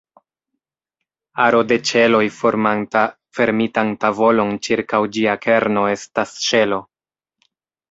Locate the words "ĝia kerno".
5.19-5.87